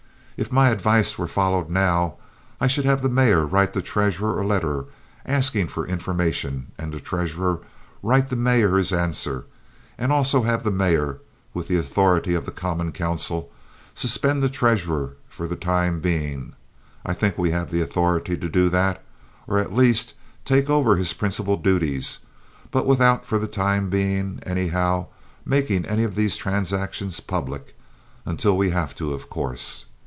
If 0.37 0.51
my 0.51 0.69
advice 0.69 1.19
were 1.19 1.27
followed 1.27 1.69
now, 1.69 2.15
I 2.59 2.65
should 2.65 2.83
have 2.85 3.03
the 3.03 3.09
mayor 3.09 3.45
write 3.45 3.73
the 3.73 3.81
treasurer 3.83 4.41
a 4.41 4.47
letter 4.47 4.85
asking 5.23 5.67
for 5.67 5.85
information, 5.85 6.71
and 6.79 6.91
the 6.91 6.99
treasurer 6.99 7.59
write 8.01 8.29
the 8.31 8.35
mayor 8.35 8.75
his 8.77 8.91
answer, 8.91 9.45
and 9.99 10.11
also 10.11 10.41
have 10.41 10.63
the 10.63 10.71
mayor, 10.71 11.19
with 11.53 11.67
the 11.67 11.77
authority 11.77 12.33
of 12.33 12.45
the 12.45 12.51
common 12.51 12.91
council, 12.91 13.51
suspend 13.93 14.41
the 14.41 14.49
treasurer 14.49 15.11
for 15.27 15.45
the 15.45 15.55
time 15.55 15.99
being—I 15.99 17.13
think 17.13 17.37
we 17.37 17.51
have 17.51 17.69
the 17.69 17.81
authority 17.81 18.35
to 18.35 18.49
do 18.49 18.67
that—or, 18.67 19.59
at 19.59 19.75
least, 19.75 20.15
take 20.43 20.71
over 20.71 20.95
his 20.95 21.13
principal 21.13 21.55
duties 21.55 22.17
but 22.71 22.87
without 22.87 23.27
for 23.27 23.37
the 23.37 23.47
time 23.47 23.91
being, 23.91 24.39
anyhow, 24.43 25.05
making 25.45 25.85
any 25.85 26.03
of 26.03 26.15
these 26.15 26.35
transactions 26.35 27.19
public—until 27.19 28.57
we 28.57 28.71
have 28.71 28.95
to, 28.95 29.13
of 29.13 29.29
course. 29.29 29.85